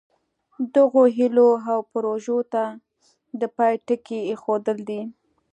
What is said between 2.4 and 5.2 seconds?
ته د پای ټکی ایښودل دي.